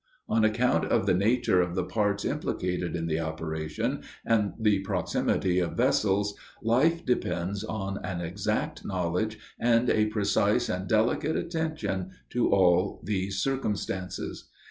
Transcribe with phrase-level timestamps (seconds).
[0.27, 5.59] On account of the nature of the parts implicated in the operation, and the proximity
[5.59, 12.49] of vessels, life depends on an exact knowledge and a precise and delicate attention to
[12.49, 14.49] all these circumstances.